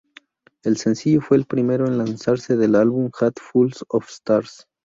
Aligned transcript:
El 0.63 0.77
sencillo 0.77 1.21
fue 1.21 1.37
el 1.37 1.45
primero 1.45 1.85
en 1.85 1.99
lanzarse 1.99 2.57
del 2.57 2.73
álbum 2.73 3.11
Hat 3.19 3.35
Full 3.39 3.71
of 3.91 4.09
Stars. 4.09 4.65